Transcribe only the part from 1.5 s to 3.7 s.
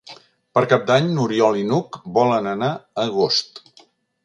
i n'Hug volen anar a Agost.